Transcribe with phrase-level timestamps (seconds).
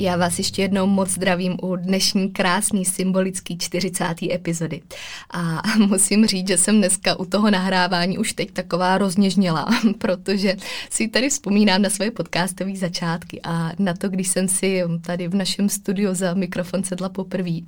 [0.00, 4.04] Já vás ještě jednou moc zdravím u dnešní krásný symbolický 40.
[4.32, 4.82] epizody.
[5.30, 9.66] A musím říct, že jsem dneska u toho nahrávání už teď taková rozněžněla,
[9.98, 10.56] protože
[10.90, 15.34] si tady vzpomínám na svoje podcastové začátky a na to, když jsem si tady v
[15.34, 17.58] našem studiu za mikrofon sedla poprvé.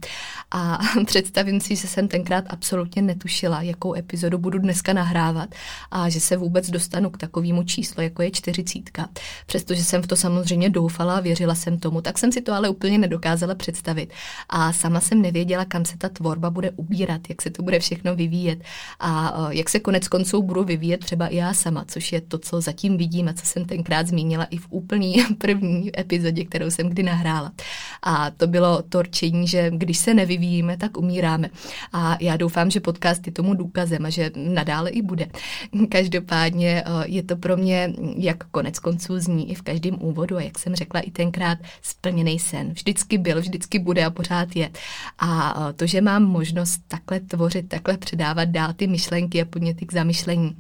[0.51, 5.49] A představím si, že jsem tenkrát absolutně netušila, jakou epizodu budu dneska nahrávat
[5.91, 9.09] a že se vůbec dostanu k takovému číslu, jako je čtyřicítka.
[9.47, 12.69] Přestože jsem v to samozřejmě doufala a věřila jsem tomu, tak jsem si to ale
[12.69, 14.13] úplně nedokázala představit.
[14.49, 18.17] A sama jsem nevěděla, kam se ta tvorba bude ubírat, jak se to bude všechno
[18.17, 18.59] vyvíjet
[19.01, 22.61] a jak se konec konců budu vyvíjet třeba i já sama, což je to, co
[22.61, 27.03] zatím vidím a co jsem tenkrát zmínila i v úplný první epizodě, kterou jsem kdy
[27.03, 27.53] nahrála.
[28.03, 31.51] A to bylo to rčení, že když se nevyvíjíme, tak umíráme.
[31.93, 35.27] A já doufám, že podcast je tomu důkazem a že nadále i bude.
[35.89, 40.59] Každopádně je to pro mě, jak konec konců zní i v každém úvodu a jak
[40.59, 41.59] jsem řekla i tenkrát,
[42.11, 42.71] splněný sen.
[42.71, 44.71] Vždycky byl, vždycky bude a pořád je.
[45.19, 49.93] A to, že mám možnost takhle tvořit, takhle předávat dál ty myšlenky a podněty k
[49.93, 50.57] zamyšlení,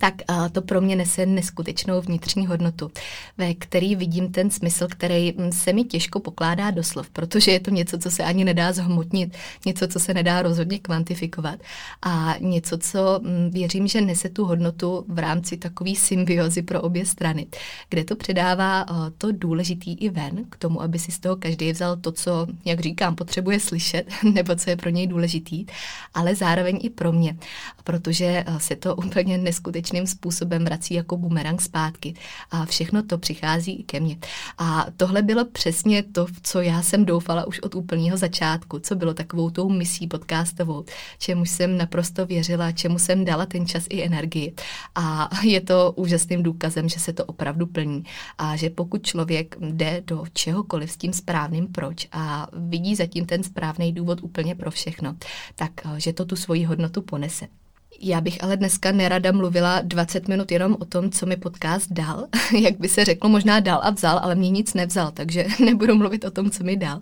[0.00, 0.14] tak
[0.52, 2.90] to pro mě nese neskutečnou vnitřní hodnotu,
[3.38, 7.60] ve který vidím ten smysl, který mm, se mi těžko pokládá do slov, protože je
[7.60, 11.60] to něco, co se ani nedá zhmotnit, něco, co se nedá rozhodně kvantifikovat.
[12.02, 17.06] A něco, co mm, věřím, že nese tu hodnotu v rámci takové symbiozy pro obě
[17.06, 17.46] strany,
[17.88, 18.86] kde to předává
[19.18, 22.80] to důležitý i ven k tomu, aby si z toho každý vzal to, co, jak
[22.80, 25.66] říkám, potřebuje slyšet, nebo co je pro něj důležitý,
[26.14, 27.36] ale zároveň i pro mě,
[27.84, 32.14] protože se to úplně neskutečně opačným způsobem vrací jako bumerang zpátky.
[32.50, 34.16] A všechno to přichází i ke mně.
[34.58, 39.14] A tohle bylo přesně to, co já jsem doufala už od úplného začátku, co bylo
[39.14, 40.84] takovou tou misí podcastovou,
[41.18, 44.54] čemu jsem naprosto věřila, čemu jsem dala ten čas i energii.
[44.94, 48.04] A je to úžasným důkazem, že se to opravdu plní.
[48.38, 53.42] A že pokud člověk jde do čehokoliv s tím správným proč a vidí zatím ten
[53.42, 55.16] správný důvod úplně pro všechno,
[55.54, 57.48] tak že to tu svoji hodnotu ponese.
[58.02, 62.26] Já bych ale dneska nerada mluvila 20 minut jenom o tom, co mi podcast dal.
[62.60, 66.24] Jak by se řeklo, možná dal a vzal, ale mě nic nevzal, takže nebudu mluvit
[66.24, 67.00] o tom, co mi dal.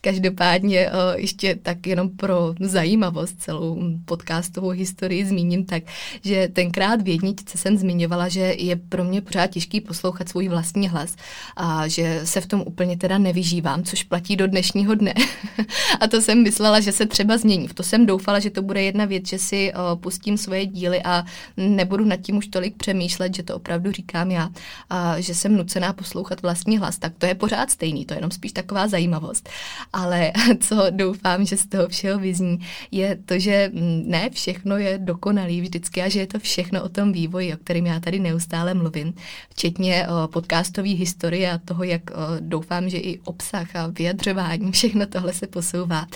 [0.00, 5.82] Každopádně ještě tak jenom pro zajímavost celou podcastovou historii zmíním tak,
[6.24, 10.88] že tenkrát v jedničce jsem zmiňovala, že je pro mě pořád těžký poslouchat svůj vlastní
[10.88, 11.16] hlas
[11.56, 15.14] a že se v tom úplně teda nevyžívám, což platí do dnešního dne.
[16.00, 17.68] a to jsem myslela, že se třeba změní.
[17.68, 21.02] V to jsem doufala, že to bude jedna věc, že si pustím pustím svoje díly
[21.02, 21.24] a
[21.56, 24.50] nebudu nad tím už tolik přemýšlet, že to opravdu říkám já,
[24.90, 28.30] a že jsem nucená poslouchat vlastní hlas, tak to je pořád stejný, to je jenom
[28.30, 29.48] spíš taková zajímavost.
[29.92, 32.58] Ale co doufám, že z toho všeho vyzní,
[32.90, 33.70] je to, že
[34.04, 37.86] ne všechno je dokonalý vždycky a že je to všechno o tom vývoji, o kterém
[37.86, 39.14] já tady neustále mluvím,
[39.50, 42.02] včetně podcastové historie a toho, jak
[42.40, 46.06] doufám, že i obsah a vyjadřování, všechno tohle se posouvá.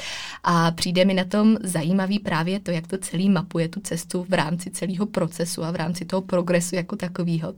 [0.44, 4.26] A přijde mi na tom zajímavý právě to, jak to celý mapuje tu cestu cestu
[4.28, 7.54] v rámci celého procesu a v rámci toho progresu jako takového.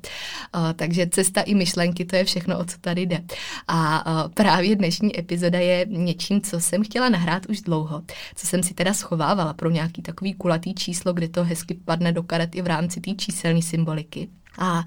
[0.76, 3.25] Takže cesta i myšlenky, to je všechno, o co tady jde.
[3.69, 4.05] A
[4.35, 8.03] právě dnešní epizoda je něčím, co jsem chtěla nahrát už dlouho,
[8.35, 12.23] co jsem si teda schovávala pro nějaký takový kulatý číslo, kde to hezky padne do
[12.23, 14.29] karet i v rámci té číselné symboliky.
[14.58, 14.84] A,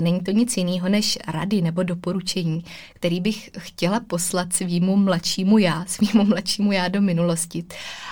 [0.00, 2.64] není to nic jiného než rady nebo doporučení,
[2.94, 7.64] který bych chtěla poslat svýmu mladšímu já, svýmu mladšímu já do minulosti.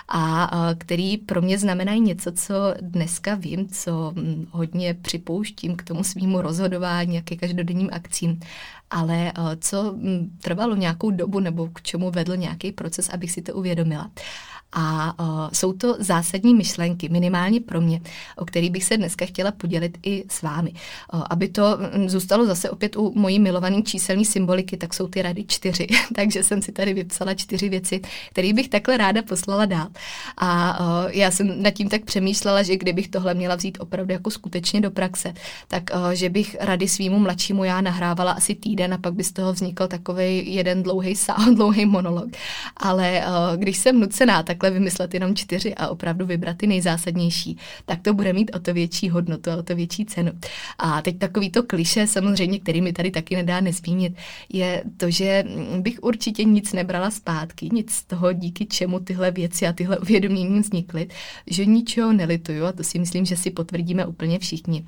[0.09, 6.05] A, který pro mě znamenají něco, co dneska vím, co hm, hodně připouštím k tomu
[6.05, 8.41] svýmu rozhodování a ke každodenním akcím,
[8.91, 13.55] ale co hm, trvalo nějakou dobu nebo k čemu vedl nějaký proces, abych si to
[13.55, 14.11] uvědomila.
[14.73, 18.01] A uh, jsou to zásadní myšlenky, minimálně pro mě,
[18.37, 20.73] o kterých bych se dneska chtěla podělit i s vámi.
[21.15, 25.23] Uh, aby to mm, zůstalo zase opět u mojí milované číselní symboliky, tak jsou ty
[25.23, 25.87] rady čtyři.
[26.15, 29.89] Takže jsem si tady vypsala čtyři věci, které bych takhle ráda poslala dál.
[30.37, 34.31] A uh, já jsem nad tím tak přemýšlela, že kdybych tohle měla vzít opravdu jako
[34.31, 35.35] skutečně do praxe,
[35.69, 39.33] tak uh, že bych rady svýmu mladšímu já nahrávala asi týden a pak by z
[39.33, 41.15] toho vznikl takový jeden dlouhý
[41.55, 42.29] dlouhý monolog.
[42.77, 48.03] Ale uh, když jsem nucená takhle vymyslet jenom čtyři a opravdu vybrat ty nejzásadnější, tak
[48.03, 50.33] to bude mít o to větší hodnotu a o to větší cenu.
[50.79, 54.15] A teď takový to kliše, samozřejmě, který mi tady taky nedá nezmínit,
[54.53, 55.45] je to, že
[55.81, 60.61] bych určitě nic nebrala zpátky, nic z toho, díky čemu tyhle věci a tyhle uvědomění
[60.61, 61.09] vznikly,
[61.47, 64.85] že ničeho nelituju a to si myslím, že si potvrdíme úplně všichni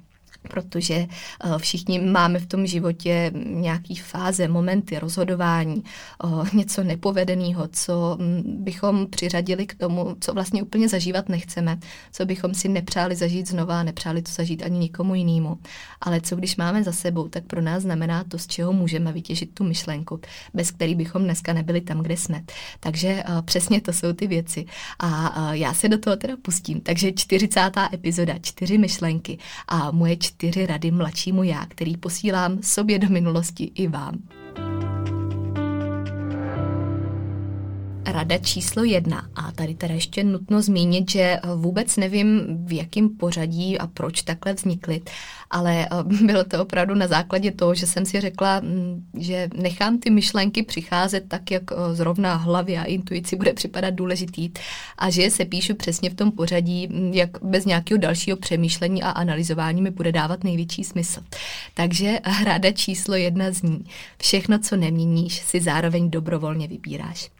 [0.49, 5.85] protože eh, všichni máme v tom životě nějaký fáze, momenty rozhodování,
[6.25, 11.79] eh, něco nepovedeného, co mm, bychom přiřadili k tomu, co vlastně úplně zažívat nechceme,
[12.13, 15.59] co bychom si nepřáli zažít znova, nepřáli to zažít ani nikomu jinému.
[16.01, 19.55] Ale co když máme za sebou, tak pro nás znamená to, z čeho můžeme vytěžit
[19.55, 20.21] tu myšlenku,
[20.55, 22.45] bez který bychom dneska nebyli tam, kde jsme.
[22.81, 24.67] Takže eh, přesně to jsou ty věci.
[24.99, 26.81] A já se do toho teda pustím.
[26.81, 27.61] Takže 40.
[27.93, 29.39] epizoda, čtyři myšlenky
[29.69, 30.34] a moje čtyři
[30.67, 34.19] rady mladšímu já, který posílám sobě do minulosti i vám.
[38.07, 39.29] Rada číslo jedna.
[39.37, 44.55] A tady teda ještě nutno zmínit, že vůbec nevím, v jakém pořadí a proč takhle
[44.55, 45.03] vznikly,
[45.51, 45.89] ale eh,
[46.25, 50.63] bylo to opravdu na základě toho, že jsem si řekla, mm, že nechám ty myšlenky
[50.63, 54.51] přicházet tak, jak eh, zrovna hlavě a intuici bude připadat důležitý
[54.99, 59.11] a že se píšu přesně v tom pořadí, mm, jak bez nějakého dalšího přemýšlení a
[59.11, 61.21] analyzování mi bude dávat největší smysl.
[61.75, 63.85] Takže rada číslo jedna zní,
[64.19, 67.31] všechno, co neměníš, si zároveň dobrovolně vybíráš.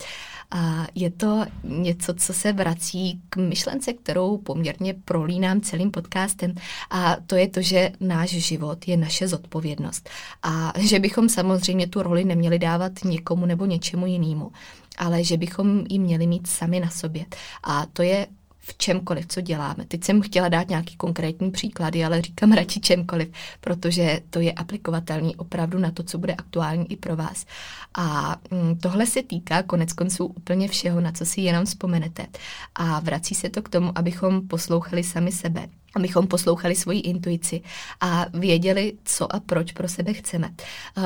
[0.51, 6.55] A je to něco, co se vrací k myšlence, kterou poměrně prolínám celým podcastem.
[6.91, 10.11] A to je to, že náš život je naše zodpovědnost.
[10.43, 14.53] A že bychom samozřejmě tu roli neměli dávat někomu nebo něčemu jinému
[14.99, 17.25] ale že bychom ji měli mít sami na sobě.
[17.63, 18.27] A to je
[18.65, 19.85] v čemkoliv, co děláme.
[19.89, 23.29] Teď jsem chtěla dát nějaký konkrétní příklady, ale říkám radši čemkoliv,
[23.61, 27.47] protože to je aplikovatelný opravdu na to, co bude aktuální i pro vás.
[27.95, 32.27] A mm, tohle se týká konec konců úplně všeho, na co si jenom vzpomenete.
[32.75, 37.61] A vrací se to k tomu, abychom poslouchali sami sebe abychom poslouchali svoji intuici
[38.01, 40.51] a věděli, co a proč pro sebe chceme.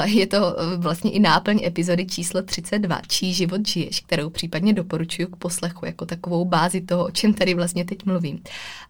[0.04, 5.26] Je to e, vlastně i náplň epizody číslo 32, Čí život žiješ, kterou případně doporučuji
[5.26, 8.42] k poslechu jako takovou bázi toho, o čem tady vlastně teď mluvím.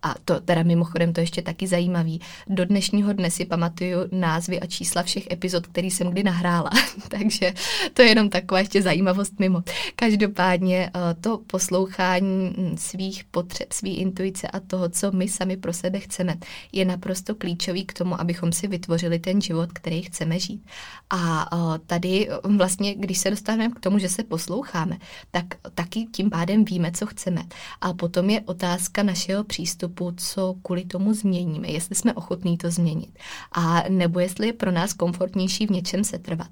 [0.02, 2.20] A to teda mimochodem to ještě taky zajímavý.
[2.46, 6.70] Do dnešního dne si pamatuju názvy a čísla všech epizod, který jsem kdy nahrála,
[7.08, 7.52] takže
[7.92, 9.62] to je jenom taková ještě zajímavost mimo.
[9.96, 15.87] Každopádně e, to poslouchání svých potřeb, svý intuice a toho, co my sami pro sebe
[15.88, 16.36] sebe chceme,
[16.72, 20.66] je naprosto klíčový k tomu, abychom si vytvořili ten život, který chceme žít.
[21.10, 21.48] A
[21.86, 24.98] tady vlastně, když se dostaneme k tomu, že se posloucháme,
[25.30, 25.44] tak
[25.74, 27.42] taky tím pádem víme, co chceme.
[27.80, 33.18] A potom je otázka našeho přístupu, co kvůli tomu změníme, jestli jsme ochotní to změnit.
[33.52, 36.50] A nebo jestli je pro nás komfortnější v něčem se trvat.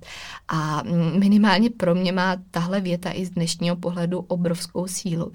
[0.48, 0.82] A
[1.18, 5.32] minimálně pro mě má tahle věta i z dnešního pohledu obrovskou sílu.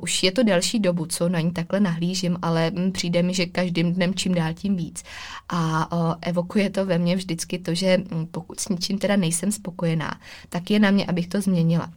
[0.00, 3.92] Už je to delší dobu, co na ní takhle nahlížím, ale přijde mi že každým
[3.92, 5.02] dnem čím dál tím víc.
[5.48, 7.98] A o, evokuje to ve mně vždycky to, že
[8.30, 11.92] pokud s ničím teda nejsem spokojená, tak je na mě, abych to změnila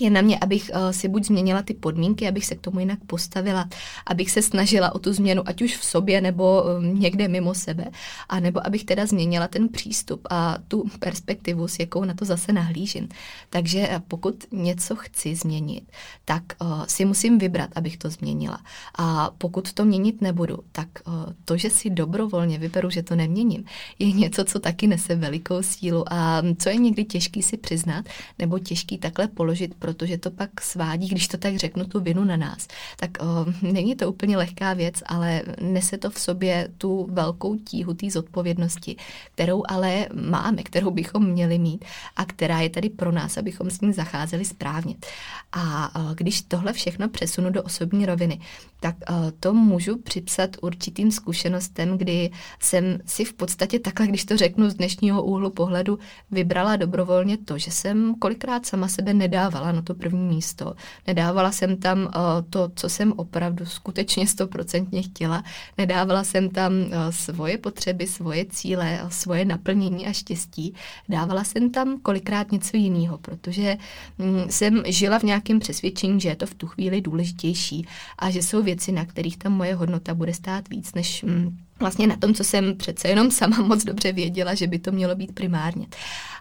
[0.00, 2.98] je na mě, abych uh, si buď změnila ty podmínky, abych se k tomu jinak
[3.06, 3.68] postavila,
[4.06, 7.84] abych se snažila o tu změnu, ať už v sobě nebo um, někde mimo sebe,
[8.28, 12.52] a nebo abych teda změnila ten přístup a tu perspektivu, s jakou na to zase
[12.52, 13.08] nahlížím.
[13.50, 15.84] Takže uh, pokud něco chci změnit,
[16.24, 18.60] tak uh, si musím vybrat, abych to změnila.
[18.98, 20.88] A pokud to měnit nebudu, tak
[21.44, 23.64] to, že si dobrovolně vyberu, že to neměním,
[23.98, 28.04] je něco, co taky nese velikou sílu a co je někdy těžký si přiznat,
[28.38, 32.24] nebo těžký takhle položit pro protože to pak svádí, když to tak řeknu, tu vinu
[32.24, 32.68] na nás.
[32.96, 37.94] Tak o, není to úplně lehká věc, ale nese to v sobě tu velkou tíhu
[37.94, 38.96] té zodpovědnosti,
[39.34, 41.84] kterou ale máme, kterou bychom měli mít
[42.16, 44.94] a která je tady pro nás, abychom s ní zacházeli správně.
[45.52, 48.40] A o, když tohle všechno přesunu do osobní roviny,
[48.80, 52.30] tak o, to můžu připsat určitým zkušenostem, kdy
[52.60, 55.98] jsem si v podstatě takhle, když to řeknu z dnešního úhlu pohledu,
[56.30, 60.74] vybrala dobrovolně to, že jsem kolikrát sama sebe nedávala na to první místo.
[61.06, 62.10] Nedávala jsem tam uh,
[62.50, 65.44] to, co jsem opravdu skutečně stoprocentně chtěla.
[65.78, 70.74] Nedávala jsem tam uh, svoje potřeby, svoje cíle, svoje naplnění a štěstí.
[71.08, 73.76] Dávala jsem tam kolikrát něco jiného, protože
[74.18, 77.86] um, jsem žila v nějakém přesvědčení, že je to v tu chvíli důležitější
[78.18, 82.06] a že jsou věci, na kterých ta moje hodnota bude stát víc než um, vlastně
[82.06, 85.32] na tom, co jsem přece jenom sama moc dobře věděla, že by to mělo být
[85.32, 85.86] primárně.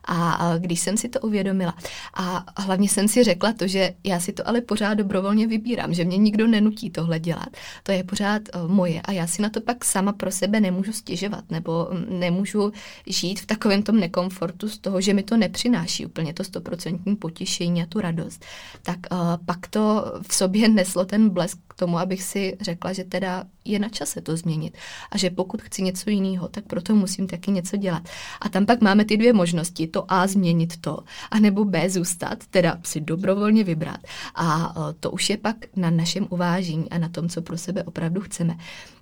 [0.07, 1.75] A když jsem si to uvědomila
[2.13, 6.05] a hlavně jsem si řekla to, že já si to ale pořád dobrovolně vybírám, že
[6.05, 7.49] mě nikdo nenutí tohle dělat,
[7.83, 10.93] to je pořád eh, moje a já si na to pak sama pro sebe nemůžu
[10.93, 12.71] stěžovat nebo mm, nemůžu
[13.07, 17.83] žít v takovém tom nekomfortu z toho, že mi to nepřináší úplně to stoprocentní potěšení
[17.83, 18.45] a tu radost.
[18.83, 23.03] Tak uh, pak to v sobě neslo ten blesk k tomu, abych si řekla, že
[23.03, 24.77] teda je na čase to změnit
[25.11, 28.03] a že pokud chci něco jiného, tak proto musím taky něco dělat.
[28.41, 30.99] A tam pak máme ty dvě možnosti, to A změnit to,
[31.31, 33.99] anebo B zůstat, teda si dobrovolně vybrat.
[34.35, 37.83] A e, to už je pak na našem uvážení a na tom, co pro sebe
[37.83, 38.57] opravdu chceme.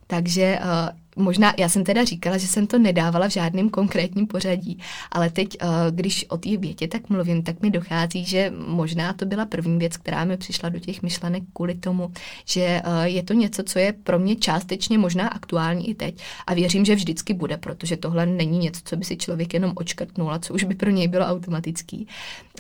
[0.08, 4.80] Takže uh, možná, já jsem teda říkala, že jsem to nedávala v žádném konkrétním pořadí,
[5.12, 9.26] ale teď, uh, když o té větě tak mluvím, tak mi dochází, že možná to
[9.26, 12.12] byla první věc, která mi přišla do těch myšlenek kvůli tomu,
[12.46, 16.54] že uh, je to něco, co je pro mě částečně možná aktuální i teď a
[16.54, 20.40] věřím, že vždycky bude, protože tohle není něco, co by si člověk jenom očkrtnul a
[20.40, 22.08] co už by pro něj bylo automatický.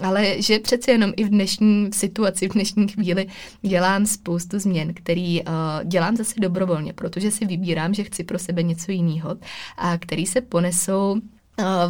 [0.01, 3.27] Ale že přece jenom i v dnešní situaci, v dnešní chvíli
[3.61, 8.63] dělám spoustu změn, který uh, dělám zase dobrovolně, protože si vybírám, že chci pro sebe
[8.63, 9.37] něco jiného,
[9.77, 11.21] a který se ponesou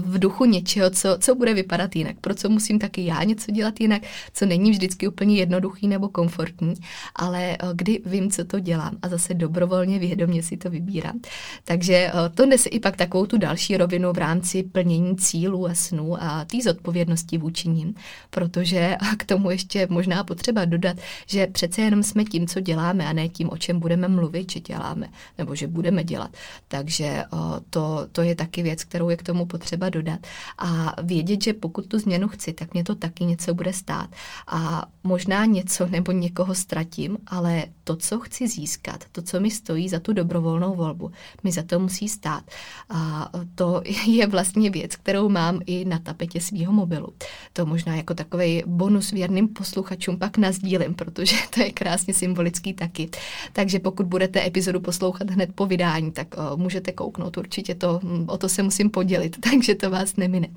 [0.02, 2.16] v duchu něčeho, co, co bude vypadat jinak.
[2.22, 4.02] Pro co musím taky já něco dělat jinak,
[4.34, 6.74] co není vždycky úplně jednoduchý nebo komfortní,
[7.16, 11.20] ale eh, kdy vím, co to dělám a zase dobrovolně, vědomě si to vybírám.
[11.64, 15.74] Takže eh, to nese i pak takovou tu další rovinu v rámci plnění cílů a
[15.74, 17.94] snů a té zodpovědnosti vůči ním,
[18.30, 23.08] protože a k tomu ještě možná potřeba dodat, že přece jenom jsme tím, co děláme
[23.08, 26.32] a ne tím, o čem budeme mluvit, že děláme, nebo že budeme dělat.
[26.68, 27.28] Takže eh,
[27.70, 29.46] to, to je taky věc, kterou je k tomu
[29.90, 30.20] dodat
[30.58, 34.10] a vědět, že pokud tu změnu chci, tak mě to taky něco bude stát.
[34.48, 39.90] A možná něco nebo někoho ztratím, ale to, co chci získat, to, co mi stojí
[39.90, 41.12] za tu dobrovolnou volbu,
[41.44, 42.44] mi za to musí stát.
[42.90, 47.14] A to je vlastně věc, kterou mám i na tapetě svého mobilu.
[47.54, 53.10] To možná jako takový bonus věrným posluchačům pak nazdílím, protože to je krásně symbolický taky.
[53.54, 57.38] Takže pokud budete epizodu poslouchat hned po vydání, tak uh, můžete kouknout.
[57.38, 60.48] Určitě to, o to se musím podělit takže to vás nemine.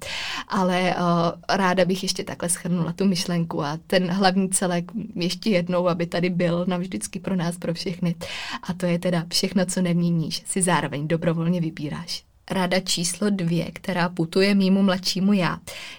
[0.48, 5.88] Ale uh, ráda bych ještě takhle schrnula tu myšlenku a ten hlavní celek ještě jednou,
[5.88, 8.14] aby tady byl navždycky pro nás, pro všechny.
[8.62, 12.29] A to je teda všechno, co neměníš, si zároveň dobrovolně vybíráš.
[12.50, 15.58] Rada číslo dvě, která putuje mýmu mladšímu já,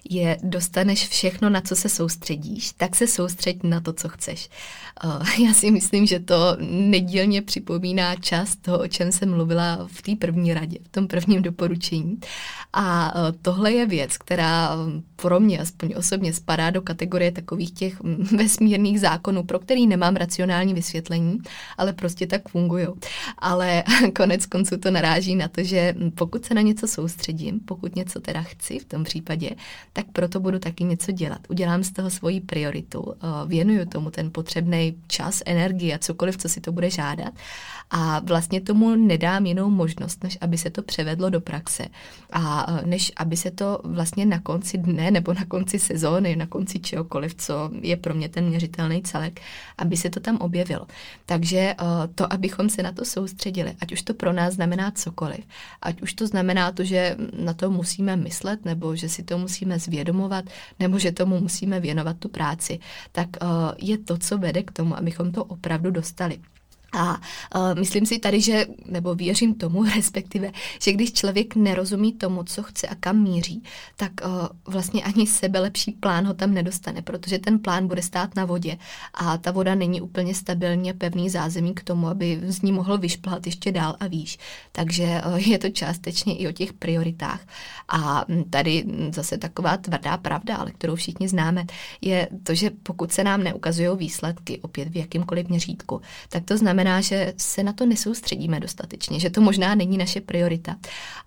[0.10, 4.50] je dostaneš všechno, na co se soustředíš, tak se soustřeď na to, co chceš.
[5.06, 10.02] Uh, já si myslím, že to nedílně připomíná část toho, o čem jsem mluvila v
[10.02, 12.20] té první radě, v tom prvním doporučení.
[12.74, 14.76] A uh, tohle je věc, která
[15.16, 18.02] pro mě aspoň osobně spadá do kategorie takových těch
[18.38, 21.40] vesmírných zákonů, pro který nemám racionální vysvětlení,
[21.78, 22.88] ale prostě tak fungují.
[23.38, 23.84] Ale
[24.16, 28.20] konec konců to naráží na to, že pokud pokud se na něco soustředím, pokud něco
[28.20, 29.50] teda chci v tom případě,
[29.94, 31.40] tak proto budu taky něco dělat.
[31.50, 36.50] Udělám z toho svoji prioritu, eh, věnuju tomu ten potřebný čas, energii a cokoliv, co
[36.50, 37.34] si to bude žádat
[37.92, 41.88] a vlastně tomu nedám jinou možnost, než aby se to převedlo do praxe
[42.32, 46.48] a eh, než aby se to vlastně na konci dne nebo na konci sezóny, na
[46.48, 49.42] konci čehokoliv, co je pro mě ten měřitelný celek,
[49.78, 50.88] aby se to tam objevilo.
[51.26, 51.76] Takže eh,
[52.16, 55.46] to, abychom se na to soustředili, ať už to pro nás znamená cokoliv,
[55.82, 59.80] ať už to znamená to, že na to musíme myslet, nebo že si to musíme
[59.80, 60.46] zvědomovat,
[60.80, 62.80] nebo že tomu musíme věnovat tu práci,
[63.12, 66.40] tak uh, je to, co vede k tomu, abychom to opravdu dostali.
[66.94, 67.10] A
[67.56, 72.64] uh, myslím si tady, že, nebo věřím tomu, respektive, že když člověk nerozumí tomu, co
[72.64, 73.64] chce a kam míří,
[73.96, 78.36] tak uh, vlastně ani sebe lepší plán ho tam nedostane, protože ten plán bude stát
[78.36, 78.78] na vodě
[79.14, 83.46] a ta voda není úplně stabilně pevný zázemí k tomu, aby z ní mohl vyšplhat
[83.46, 84.38] ještě dál a výš.
[84.72, 87.42] Takže uh, je to částečně i o těch prioritách.
[87.90, 91.66] A tady zase taková tvrdá pravda, ale kterou všichni známe,
[92.02, 96.81] je to, že pokud se nám neukazují výsledky opět v jakýmkoliv měřítku, tak to znamená,
[96.82, 100.76] znamená, že se na to nesoustředíme dostatečně, že to možná není naše priorita.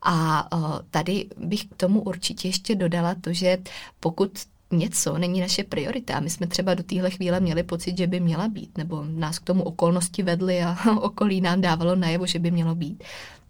[0.02, 0.49] A
[0.90, 3.58] tady bych k tomu určitě ještě dodala to, že
[4.00, 4.30] pokud
[4.70, 6.20] něco není naše priorita.
[6.20, 9.44] My jsme třeba do téhle chvíle měli pocit, že by měla být, nebo nás k
[9.44, 13.04] tomu okolnosti vedly a okolí nám dávalo najevo, že by mělo být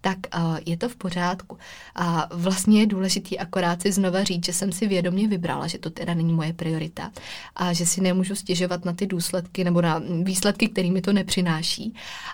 [0.05, 1.57] tak uh, je to v pořádku.
[1.95, 5.89] A vlastně je důležitý akorát si znova říct, že jsem si vědomě vybrala, že to
[5.89, 7.11] teda není moje priorita
[7.55, 11.93] a že si nemůžu stěžovat na ty důsledky nebo na výsledky, kterými to nepřináší,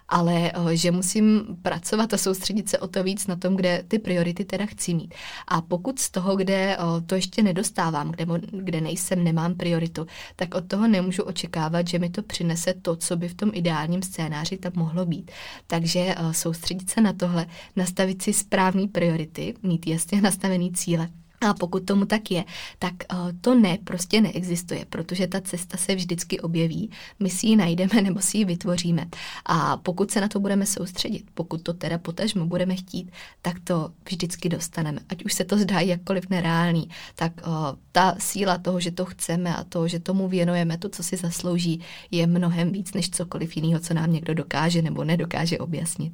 [0.10, 4.00] ale uh, že musím pracovat a soustředit se o to víc na tom, kde ty
[4.00, 5.14] priority teda chci mít.
[5.48, 10.56] A pokud z toho, kde uh, to ještě nedostávám, kde, kde nejsem, nemám prioritu, tak
[10.56, 14.58] od toho nemůžu očekávat, že mi to přinese to, co by v tom ideálním scénáři
[14.58, 15.32] tam mohlo být.
[15.68, 17.46] Takže soustředit se na tohle,
[17.76, 21.10] nastavit si správné priority, mít jasně nastavený cíle
[21.42, 22.44] a pokud tomu tak je,
[22.80, 27.56] tak uh, to ne prostě neexistuje, protože ta cesta se vždycky objeví, my si ji
[27.56, 29.06] najdeme nebo si ji vytvoříme.
[29.46, 33.92] A pokud se na to budeme soustředit, pokud to teda potažmo budeme chtít, tak to
[34.10, 35.00] vždycky dostaneme.
[35.10, 37.54] Ať už se to zdá jakkoliv nereálný, tak uh,
[37.92, 41.82] ta síla toho, že to chceme a toho, že tomu věnujeme to, co si zaslouží,
[42.12, 46.14] je mnohem víc než cokoliv jiného, co nám někdo dokáže nebo nedokáže objasnit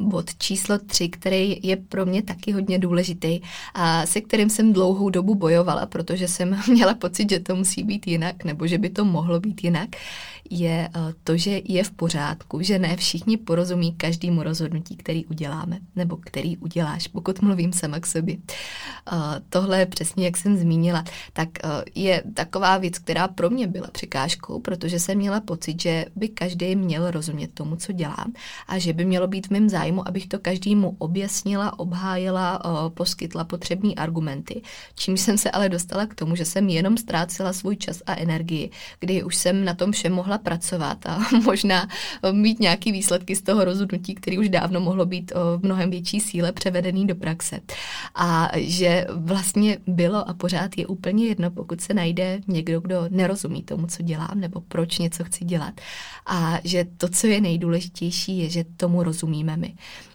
[0.00, 3.40] bod číslo tři, který je pro mě taky hodně důležitý
[3.74, 8.06] a se kterým jsem dlouhou dobu bojovala, protože jsem měla pocit, že to musí být
[8.06, 9.88] jinak nebo že by to mohlo být jinak,
[10.50, 15.78] je eh, to, že je v pořádku, že ne všichni porozumí každému rozhodnutí, který uděláme
[15.96, 18.36] nebo který uděláš, pokud mluvím sama k sobě.
[18.36, 19.16] Eh,
[19.48, 23.88] tohle je přesně, jak jsem zmínila, tak eh, je taková věc, která pro mě byla
[23.92, 28.32] překážkou, protože jsem měla pocit, že by každý měl rozumět tomu, co dělám
[28.68, 32.62] a že by mělo být v mém zájmu, abych to každému objasnila, obhájila,
[32.94, 34.62] poskytla potřební argumenty,
[34.94, 38.70] čím jsem se ale dostala k tomu, že jsem jenom ztrácela svůj čas a energii,
[39.00, 41.88] kdy už jsem na tom všem mohla pracovat a možná
[42.32, 46.52] mít nějaký výsledky z toho rozhodnutí, který už dávno mohlo být v mnohem větší síle
[46.52, 47.60] převedený do praxe.
[48.14, 53.62] A že vlastně bylo a pořád je úplně jedno, pokud se najde někdo, kdo nerozumí
[53.62, 55.80] tomu, co dělám, nebo proč něco chci dělat.
[56.26, 59.71] A že to, co je nejdůležitější, je, že tomu rozumíme my.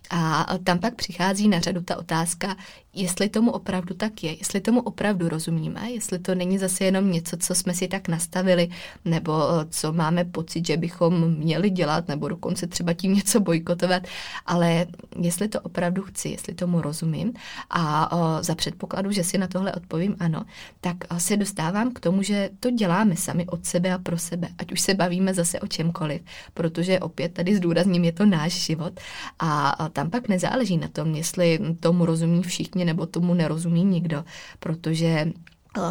[0.10, 2.56] A tam pak přichází na řadu ta otázka,
[2.98, 7.38] jestli tomu opravdu tak je, jestli tomu opravdu rozumíme, jestli to není zase jenom něco,
[7.38, 8.70] co jsme si tak nastavili,
[9.06, 14.04] nebo eh, co máme pocit, že bychom měli dělat, nebo dokonce třeba tím něco bojkotovat,
[14.46, 14.86] ale
[15.22, 17.34] jestli to opravdu chci, jestli tomu rozumím
[17.70, 20.46] a eh, za předpokladu, že si na tohle odpovím ano,
[20.82, 24.48] tak eh, se dostávám k tomu, že to děláme sami od sebe a pro sebe,
[24.58, 26.22] ať už se bavíme zase o čemkoliv,
[26.54, 29.00] protože opět tady zdůrazním, je to náš život
[29.40, 34.24] a, a tam pak nezáleží na tom, jestli tomu rozumí všichni nebo tomu nerozumí nikdo,
[34.60, 35.26] protože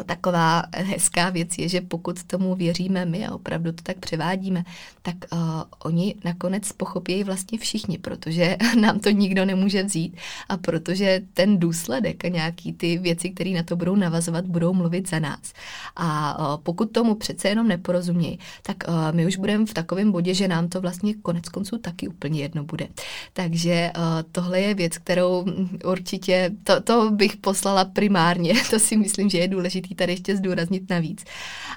[0.07, 4.65] taková hezká věc je, že pokud tomu věříme my a opravdu to tak převádíme,
[5.03, 5.39] tak uh,
[5.85, 10.17] oni nakonec pochopějí vlastně všichni, protože nám to nikdo nemůže vzít
[10.49, 15.09] a protože ten důsledek a nějaký ty věci, které na to budou navazovat, budou mluvit
[15.09, 15.53] za nás.
[15.97, 20.35] A uh, pokud tomu přece jenom neporozumějí, tak uh, my už budeme v takovém bodě,
[20.35, 22.89] že nám to vlastně konec konců taky úplně jedno bude.
[23.33, 25.45] Takže uh, tohle je věc, kterou
[25.85, 30.37] určitě, to, to bych poslala primárně, to si myslím, že je důležité důležitý tady ještě
[30.37, 31.25] zdůraznit navíc.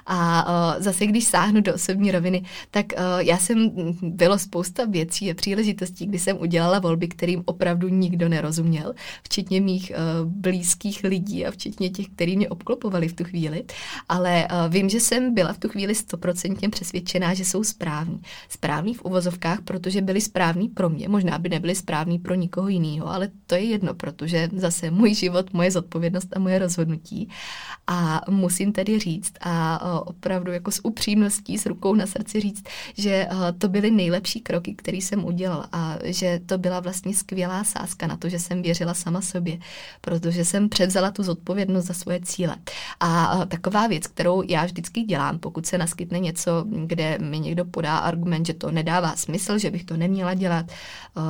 [0.06, 3.70] A uh, zase, když sáhnu do osobní roviny, tak uh, já jsem,
[4.02, 9.92] bylo spousta věcí a příležitostí, kdy jsem udělala volby, kterým opravdu nikdo nerozuměl, včetně mých
[9.92, 13.64] uh, blízkých lidí a včetně těch, kteří mě obklopovali v tu chvíli.
[14.08, 18.20] Ale uh, vím, že jsem byla v tu chvíli stoprocentně přesvědčená, že jsou správní.
[18.48, 21.08] Správní v uvozovkách, protože byli správní pro mě.
[21.08, 25.52] Možná by nebyli správní pro nikoho jiného, ale to je jedno, protože zase můj život,
[25.52, 27.28] moje zodpovědnost a moje rozhodnutí.
[27.92, 32.64] A musím tedy říct a opravdu jako s upřímností, s rukou na srdci říct,
[32.98, 38.06] že to byly nejlepší kroky, které jsem udělala a že to byla vlastně skvělá sázka
[38.06, 39.58] na to, že jsem věřila sama sobě,
[40.00, 42.56] protože jsem převzala tu zodpovědnost za svoje cíle.
[43.00, 47.98] A taková věc, kterou já vždycky dělám, pokud se naskytne něco, kde mi někdo podá
[47.98, 50.66] argument, že to nedává smysl, že bych to neměla dělat,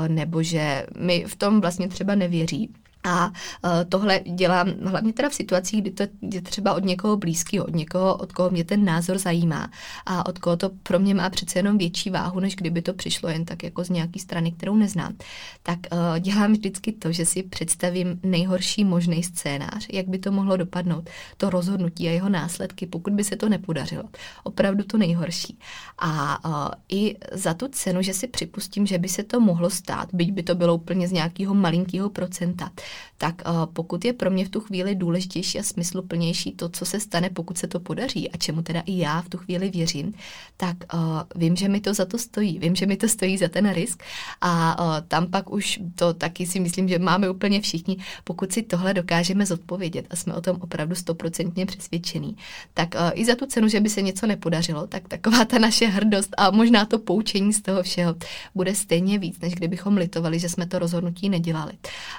[0.08, 2.70] nebo že mi v tom vlastně třeba nevěří,
[3.04, 7.64] a uh, tohle dělám hlavně teda v situacích, kdy to je třeba od někoho blízkého,
[7.66, 9.70] od někoho, od koho mě ten názor zajímá
[10.06, 13.28] a od koho to pro mě má přece jenom větší váhu, než kdyby to přišlo
[13.28, 15.14] jen tak jako z nějaký strany, kterou neznám.
[15.62, 20.56] Tak uh, dělám vždycky to, že si představím nejhorší možný scénář, jak by to mohlo
[20.56, 24.04] dopadnout, to rozhodnutí a jeho následky, pokud by se to nepodařilo.
[24.44, 25.58] Opravdu to nejhorší.
[25.98, 30.08] A uh, i za tu cenu, že si připustím, že by se to mohlo stát,
[30.12, 32.70] byť by to bylo úplně z nějakého malinkého procenta,
[33.18, 37.00] tak uh, pokud je pro mě v tu chvíli důležitější a smysluplnější to, co se
[37.00, 40.14] stane, pokud se to podaří a čemu teda i já v tu chvíli věřím,
[40.56, 41.00] tak uh,
[41.34, 42.58] vím, že mi to za to stojí.
[42.58, 44.02] Vím, že mi to stojí za ten risk
[44.40, 48.62] a uh, tam pak už to taky si myslím, že máme úplně všichni, pokud si
[48.62, 52.36] tohle dokážeme zodpovědět a jsme o tom opravdu stoprocentně přesvědčení,
[52.74, 56.34] tak i za tu cenu, že by se něco nepodařilo, tak taková ta naše hrdost
[56.36, 58.14] a možná to poučení z toho všeho
[58.54, 61.72] bude stejně víc, než kdybychom litovali, že jsme to rozhodnutí nedělali.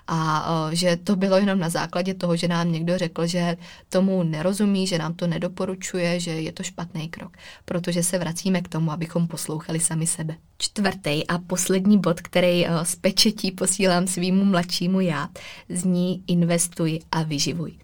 [0.08, 3.58] A že to bylo jenom na základě toho, že nám někdo řekl, že
[3.90, 8.68] tomu nerozumí, že nám to nedoporučuje, že je to špatný krok, protože se vracíme k
[8.68, 10.36] tomu, abychom poslouchali sami sebe.
[10.58, 15.30] Čtvrtý a poslední bod, který uh, z pečetí posílám svýmu mladšímu já,
[15.70, 17.72] zní investuj a vyživuj.
[17.72, 17.78] Uh,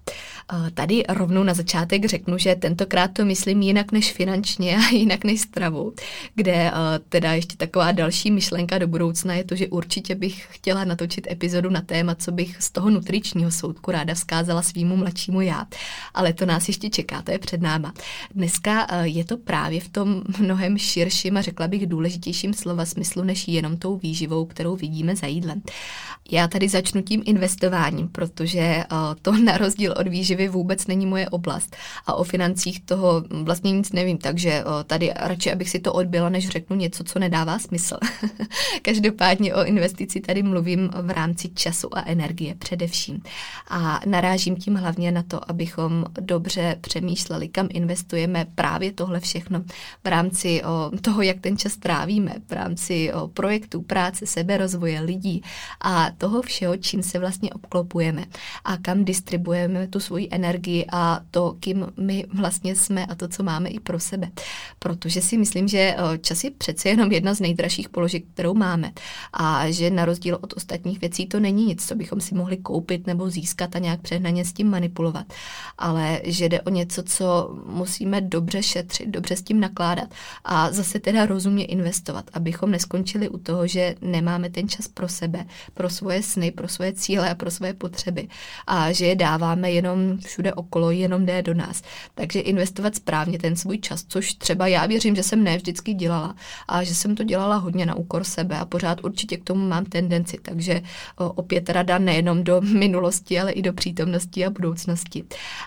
[0.74, 5.42] tady rovnou na začátek řeknu, že tentokrát to myslím jinak než finančně a jinak než
[5.42, 5.94] stravu,
[6.36, 6.78] kde uh,
[7.10, 11.70] teda ještě taková další myšlenka do budoucna je to, že určitě bych chtěla natočit epizodu
[11.70, 15.66] na téma, co bych z toho nutričního soudku ráda vzkázala svýmu mladšímu já.
[16.14, 17.94] Ale to nás ještě čeká, to je před náma.
[18.36, 23.24] Dneska uh, je to právě v tom mnohem širším a řekla bych důležitějším slova smyslu,
[23.24, 25.62] než jenom tou výživou, kterou vidíme za jídlem.
[26.32, 31.30] Já tady začnu tím investováním, protože uh, to na rozdíl od výživy vůbec není moje
[31.30, 36.30] oblast a o financích toho vlastně nic nevím, takže tady radši, abych si to odbyla,
[36.30, 37.98] než řeknu něco, co nedává smysl.
[38.82, 43.22] Každopádně o investici tady mluvím v rámci času a energie především.
[43.70, 49.64] A narážím tím hlavně na to, abychom dobře přemýšleli, kam investujeme právě tohle všechno
[50.04, 50.62] v rámci
[51.02, 55.42] toho, jak ten čas trávíme, v rámci projektů, práce, seberozvoje lidí
[55.82, 58.26] a toho všeho, čím se vlastně obklopujeme
[58.66, 63.44] a kam distribuujeme tu svoji energii a to, kým my vlastně jsme a to, co
[63.44, 64.30] máme i pro sebe.
[64.80, 68.92] Protože si myslím, že čas je přece jenom jedna z nejdražších položek, kterou máme.
[69.34, 73.08] A že na rozdíl od ostatních věcí to není nic, co bychom si mohli koupit
[73.08, 75.26] nebo získat a nějak přehnaně s tím manipulovat,
[75.78, 80.10] ale že jde o něco, co musíme dobře šetřit, dobře s tím nakládat
[80.44, 85.46] a zase teda rozumně investovat, abychom neskončili u toho, že nemáme ten čas pro sebe,
[85.74, 88.28] pro svoje sny, pro svoje cíle a pro svoje potřeby.
[88.68, 91.82] A že je dáváme jenom všude okolo, jenom jde do nás.
[92.16, 96.36] Takže investovat správně ten svůj čas, což třeba já věřím, že jsem ne vždycky dělala
[96.68, 99.86] a že jsem to dělala hodně na úkor sebe a pořád určitě k tomu mám
[99.86, 100.82] tendenci, takže
[101.18, 105.24] opět rada nejenom do minulosti, ale i do přítomnosti a budoucnosti.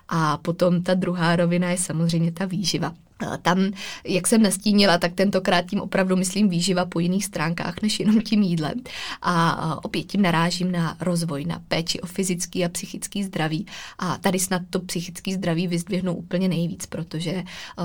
[0.09, 2.95] A potom ta druhá rovina je samozřejmě ta výživa.
[3.43, 3.71] Tam,
[4.05, 8.43] jak jsem nastínila, tak tentokrát tím opravdu myslím výživa po jiných stránkách než jenom tím
[8.43, 8.75] jídlem.
[9.23, 13.67] A opět tím narážím na rozvoj, na péči o fyzický a psychický zdraví.
[13.99, 17.45] A tady snad to psychický zdraví vyzdvihnu úplně nejvíc, protože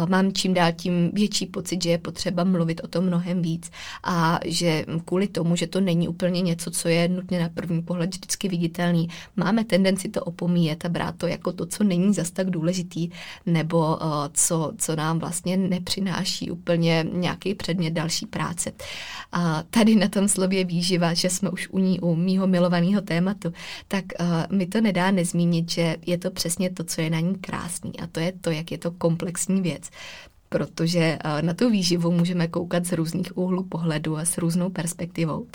[0.09, 3.71] mám čím dál tím větší pocit, že je potřeba mluvit o tom mnohem víc
[4.03, 8.15] a že kvůli tomu, že to není úplně něco, co je nutně na první pohled
[8.15, 12.49] vždycky viditelný, máme tendenci to opomíjet a brát to jako to, co není zas tak
[12.49, 13.09] důležitý,
[13.45, 13.99] nebo
[14.33, 18.71] co, co nám vlastně nepřináší úplně nějaký předmět další práce.
[19.31, 23.53] A tady na tom slově výživa, že jsme už u ní u mýho milovaného tématu,
[23.87, 27.35] tak uh, mi to nedá nezmínit, že je to přesně to, co je na ní
[27.35, 29.89] krásný a to je to, jak je to komplexní věc
[30.55, 35.47] protože eh, na tu výživu můžeme koukat z různých úhlů pohledu a s různou perspektivou.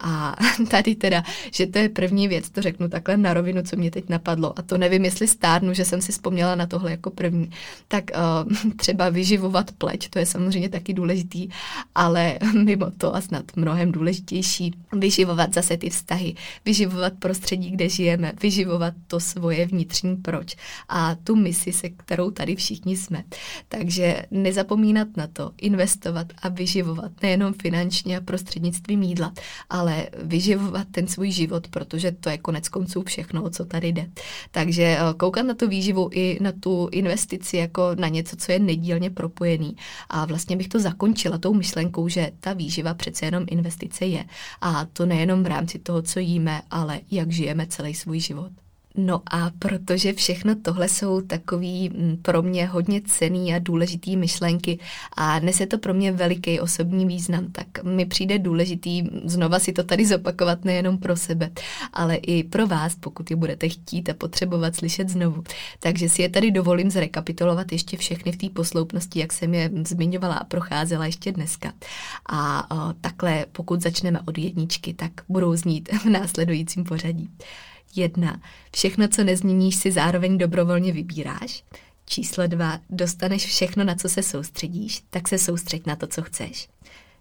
[0.00, 0.36] A
[0.70, 4.08] tady teda, že to je první věc, to řeknu takhle na rovinu, co mě teď
[4.08, 7.50] napadlo, a to nevím, jestli stárnu, že jsem si vzpomněla na tohle jako první,
[7.88, 11.48] tak uh, třeba vyživovat pleť, to je samozřejmě taky důležitý,
[11.94, 18.32] ale mimo to a snad mnohem důležitější, vyživovat zase ty vztahy, vyživovat prostředí, kde žijeme,
[18.42, 20.56] vyživovat to svoje vnitřní proč
[20.88, 23.24] a tu misi, se kterou tady všichni jsme.
[23.68, 29.32] Takže nezapomínat na to, investovat a vyživovat nejenom finančně a prostřednictvím jídla,
[29.70, 34.10] ale vyživovat ten svůj život, protože to je konec konců všechno, o co tady jde.
[34.50, 38.58] Takže eh, koukat na tu výživu i na tu investici jako na něco, co je
[38.58, 39.76] nedílně propojený.
[40.08, 44.24] A vlastně bych to zakončila tou myšlenkou, že ta výživa přece jenom investice je.
[44.60, 48.67] A to nejenom v rámci toho, co jíme, ale jak žijeme celý svůj život.
[49.00, 54.78] No a protože všechno tohle jsou takový mm, pro mě hodně cený a důležitý myšlenky
[55.16, 59.84] a nese to pro mě veliký osobní význam, tak mi přijde důležitý znova si to
[59.84, 61.50] tady zopakovat nejenom pro sebe,
[61.92, 65.44] ale i pro vás, pokud je budete chtít a potřebovat slyšet znovu.
[65.80, 70.34] Takže si je tady dovolím zrekapitulovat ještě všechny v té posloupnosti, jak jsem je zmiňovala
[70.34, 71.72] a procházela ještě dneska.
[72.26, 77.30] A o, takhle, pokud začneme od jedničky, tak budou znít v následujícím pořadí.
[77.96, 78.40] Jedna.
[78.74, 81.64] Všechno, co nezměníš, si zároveň dobrovolně vybíráš.
[82.06, 82.80] Číslo dva.
[82.90, 86.68] Dostaneš všechno, na co se soustředíš, tak se soustřeď na to, co chceš.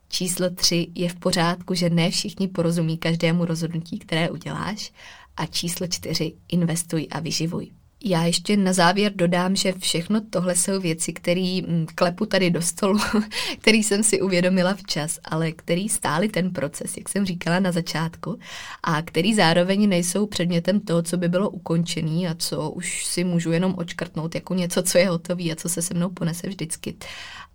[0.09, 0.87] Číslo tři.
[0.95, 4.91] Je v pořádku, že ne všichni porozumí každému rozhodnutí, které uděláš.
[5.37, 7.71] A číslo čtyři, investuj a vyživuj.
[8.09, 12.61] Já ještě na závěr dodám, že všechno tohle jsou věci, které mm, klepu tady do
[12.61, 12.99] stolu,
[13.59, 18.39] který jsem si uvědomila včas, ale který stály ten proces, jak jsem říkala na začátku,
[18.83, 23.51] a který zároveň nejsou předmětem toho, co by bylo ukončený a co už si můžu
[23.51, 26.95] jenom očkrtnout jako něco, co je hotový a co se se mnou ponese vždycky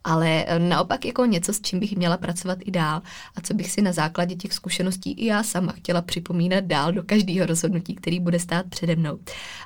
[0.05, 3.03] ale eh, naopak jako něco, s čím bych měla pracovat i dál
[3.37, 7.03] a co bych si na základě těch zkušeností i já sama chtěla připomínat dál do
[7.03, 9.19] každého rozhodnutí, který bude stát přede mnou.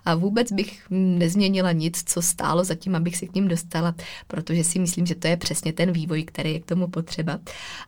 [0.04, 3.94] A vůbec bych nezměnila nic, co stálo zatím, abych se k ním dostala,
[4.26, 7.38] protože si myslím, že to je přesně ten vývoj, který je k tomu potřeba.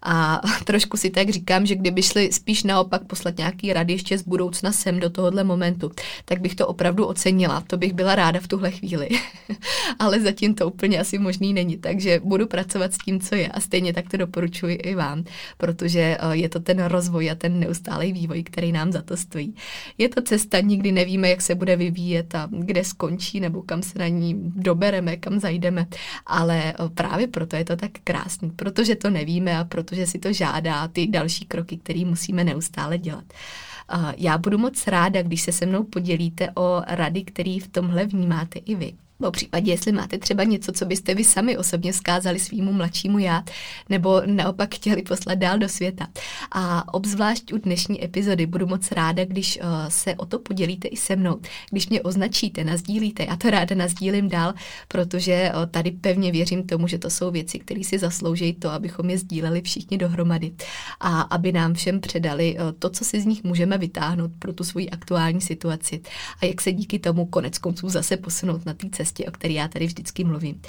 [0.03, 4.23] A trošku si tak říkám, že kdyby šli spíš naopak poslat nějaký rady ještě z
[4.23, 5.91] budoucna sem do tohohle momentu,
[6.25, 7.61] tak bych to opravdu ocenila.
[7.67, 9.09] To bych byla ráda v tuhle chvíli.
[9.99, 13.49] ale zatím to úplně asi možný není, takže budu budu pracovat s tím, co je
[13.49, 15.25] a stejně tak to doporučuji i vám,
[15.57, 19.55] protože eh, je to ten rozvoj a ten neustálý vývoj, který nám za to stojí.
[19.99, 23.99] Je to cesta, nikdy nevíme, jak se bude vyvíjet a kde skončí nebo kam se
[23.99, 25.87] na ní dobereme, kam zajdeme,
[26.27, 30.33] ale eh, právě proto je to tak krásný, protože to nevíme a protože si to
[30.33, 33.25] žádá ty další kroky, které musíme neustále dělat.
[33.33, 38.07] Eh, já budu moc ráda, když se se mnou podělíte o rady, které v tomhle
[38.07, 39.08] vnímáte i vy.
[39.21, 43.45] Po případě, jestli máte třeba něco, co byste vy sami osobně zkázali svýmu mladšímu já,
[43.89, 46.07] nebo naopak chtěli poslat dál do světa.
[46.53, 50.97] A obzvlášť u dnešní epizody budu moc ráda, když uh, se o to podělíte i
[50.97, 54.55] se mnou, když mě označíte, nazdílíte, já to ráda nazdílím dál,
[54.89, 59.11] protože uh, tady pevně věřím tomu, že to jsou věci, které si zaslouží to, abychom
[59.11, 60.53] je sdíleli všichni dohromady.
[61.01, 64.65] A aby nám všem předali uh, to, co si z nich můžeme vytáhnout pro tu
[64.65, 66.01] svoji aktuální situaci.
[66.43, 69.55] A jak se díky tomu konec konců zase posunout na té cestě cestě, o které
[69.55, 70.61] já tady vždycky mluvím.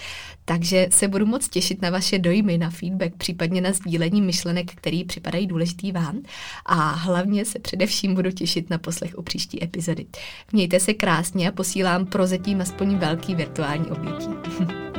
[0.46, 5.02] Takže se budu moc těšit na vaše dojmy, na feedback, případně na sdílení myšlenek, které
[5.08, 6.22] připadají důležitý vám.
[6.66, 10.06] A hlavně se především budu těšit na poslech u příští epizody.
[10.52, 14.30] Mějte se krásně a posílám prozatím aspoň velký virtuální obětí.